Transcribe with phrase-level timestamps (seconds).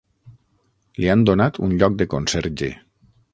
[1.03, 2.73] Li han donat un lloc de conserge.